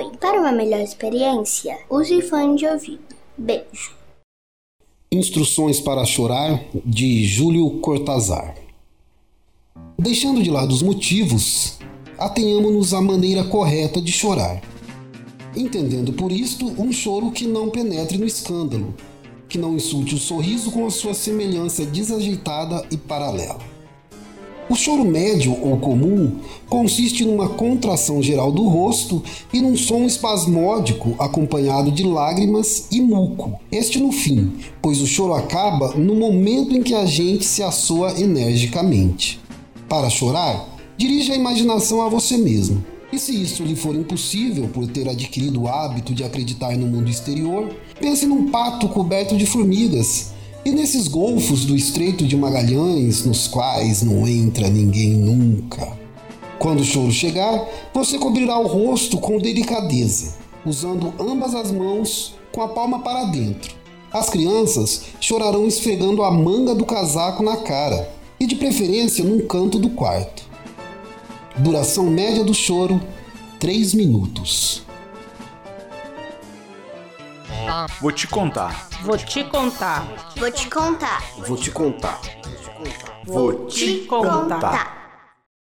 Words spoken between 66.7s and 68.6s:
do casaco na cara e, de